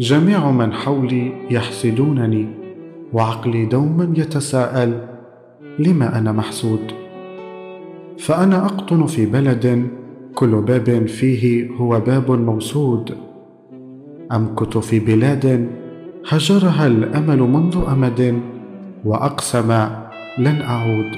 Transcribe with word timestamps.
جميع 0.00 0.50
من 0.50 0.72
حولي 0.72 1.32
يحسدونني 1.50 2.46
وعقلي 3.12 3.64
دوما 3.66 4.14
يتساءل 4.16 5.06
لم 5.78 6.02
أنا 6.02 6.32
محسود؟ 6.32 6.92
فأنا 8.18 8.66
أقطن 8.66 9.06
في 9.06 9.26
بلد 9.26 9.88
كل 10.34 10.62
باب 10.62 11.06
فيه 11.06 11.70
هو 11.70 12.00
باب 12.00 12.30
موسود. 12.30 13.16
أمكث 14.32 14.78
في 14.78 14.98
بلاد 14.98 15.68
هجرها 16.28 16.86
الأمل 16.86 17.38
منذ 17.38 17.84
أمد 17.88 18.40
وأقسم 19.04 19.72
لن 20.38 20.60
أعود. 20.60 21.12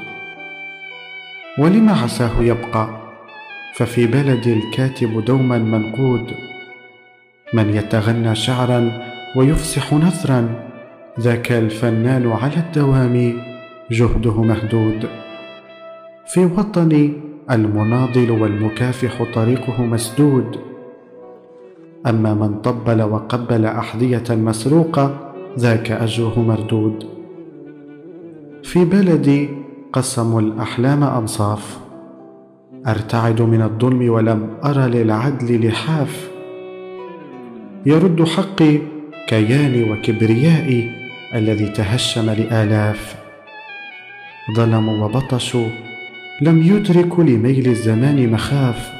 ولم 1.58 1.88
عساه 1.88 2.40
يبقى؟ 2.42 2.88
ففي 3.74 4.06
بلدي 4.06 4.52
الكاتب 4.52 5.24
دوما 5.24 5.58
منقود. 5.58 6.53
من 7.52 7.74
يتغنى 7.74 8.34
شعرا 8.34 8.90
ويفسح 9.36 9.92
نثرا 9.92 10.48
ذاك 11.20 11.52
الفنان 11.52 12.30
على 12.32 12.56
الدوام 12.56 13.34
جهده 13.90 14.42
مهدود. 14.42 15.08
في 16.26 16.44
وطني 16.44 17.12
المناضل 17.50 18.30
والمكافح 18.30 19.34
طريقه 19.34 19.82
مسدود. 19.82 20.56
أما 22.06 22.34
من 22.34 22.60
طبل 22.60 23.02
وقبل 23.02 23.64
أحذية 23.66 24.24
مسروقة 24.30 25.32
ذاك 25.58 25.90
أجره 25.90 26.38
مردود. 26.40 27.04
في 28.62 28.84
بلدي 28.84 29.48
قسموا 29.92 30.40
الأحلام 30.40 31.04
أنصاف. 31.04 31.78
أرتعد 32.86 33.42
من 33.42 33.62
الظلم 33.62 34.10
ولم 34.10 34.50
أر 34.64 34.78
للعدل 34.78 35.68
لحاف. 35.68 36.33
يرد 37.86 38.24
حقي 38.24 38.78
كياني 39.28 39.90
وكبريائي 39.92 40.90
الذي 41.34 41.68
تهشم 41.68 42.30
لآلاف. 42.30 43.16
ظلموا 44.56 45.04
وبطشوا 45.04 45.68
لم 46.40 46.62
يدركوا 46.62 47.24
لميل 47.24 47.66
الزمان 47.66 48.30
مخاف. 48.30 48.92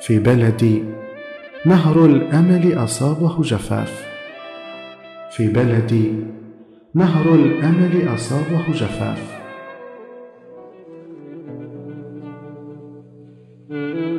في 0.00 0.18
بلدي 0.18 0.82
نهر 1.66 2.04
الأمل 2.04 2.84
أصابه 2.84 3.42
جفاف. 3.42 4.04
في 5.36 5.48
بلدي 5.48 6.12
نهر 6.94 7.34
الأمل 7.34 8.14
أصابه 8.14 8.72
جفاف. 8.72 9.40
thank 13.70 13.96
you 13.96 14.09